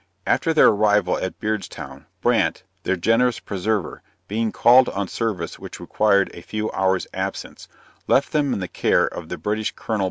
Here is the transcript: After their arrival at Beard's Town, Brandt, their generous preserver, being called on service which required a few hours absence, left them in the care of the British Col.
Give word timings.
After 0.25 0.51
their 0.51 0.69
arrival 0.69 1.19
at 1.19 1.39
Beard's 1.39 1.67
Town, 1.67 2.07
Brandt, 2.21 2.63
their 2.81 2.95
generous 2.95 3.39
preserver, 3.39 4.01
being 4.27 4.51
called 4.51 4.89
on 4.89 5.07
service 5.07 5.59
which 5.59 5.79
required 5.79 6.31
a 6.33 6.41
few 6.41 6.71
hours 6.71 7.05
absence, 7.13 7.67
left 8.07 8.31
them 8.31 8.51
in 8.51 8.61
the 8.61 8.67
care 8.67 9.05
of 9.05 9.29
the 9.29 9.37
British 9.37 9.73
Col. 9.73 9.99